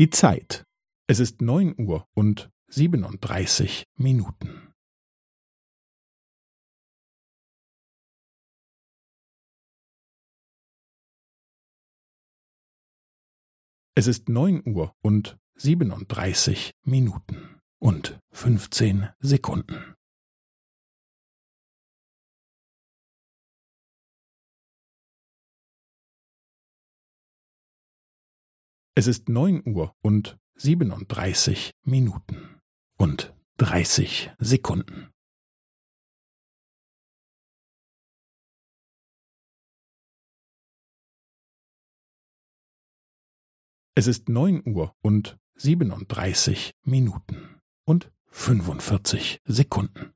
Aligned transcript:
Die 0.00 0.08
Zeit. 0.08 0.64
Es 1.08 1.20
ist 1.20 1.42
neun 1.42 1.74
Uhr 1.78 2.08
und 2.14 2.48
siebenunddreißig 2.68 3.84
Minuten. 3.96 4.72
Es 13.94 14.06
ist 14.06 14.30
neun 14.30 14.66
Uhr 14.66 14.94
und 15.02 15.36
siebenunddreißig 15.56 16.70
Minuten 16.86 17.60
und 17.78 18.18
fünfzehn 18.32 19.10
Sekunden. 19.18 19.94
Es 29.00 29.06
ist 29.06 29.30
neun 29.30 29.66
Uhr 29.66 29.96
und 30.02 30.38
siebenunddreißig 30.56 31.70
Minuten 31.84 32.60
und 32.98 33.34
dreißig 33.56 34.30
Sekunden. 34.38 35.10
Es 43.94 44.06
ist 44.06 44.28
neun 44.28 44.62
Uhr 44.68 44.94
und 45.00 45.38
siebenunddreißig 45.54 46.72
Minuten 46.82 47.58
und 47.86 48.12
fünfundvierzig 48.26 49.40
Sekunden. 49.46 50.12